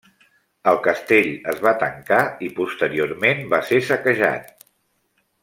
El 0.69 0.77
castell 0.87 1.29
es 1.53 1.61
va 1.65 1.73
tancar 1.83 2.21
i 2.47 2.49
posteriorment 2.61 3.45
va 3.53 3.61
ser 3.69 3.83
saquejat. 3.91 4.53